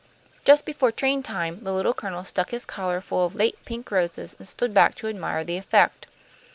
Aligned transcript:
Just 0.45 0.65
before 0.65 0.91
train 0.91 1.21
time, 1.21 1.63
the 1.63 1.71
Little 1.71 1.93
Colonel 1.93 2.23
stuck 2.23 2.49
his 2.49 2.65
collar 2.65 3.01
full 3.01 3.23
of 3.23 3.35
late 3.35 3.63
pink 3.65 3.91
roses, 3.91 4.35
and 4.39 4.47
stood 4.47 4.73
back 4.73 4.95
to 4.95 5.07
admire 5.07 5.43
the 5.43 5.57
effect. 5.57 6.07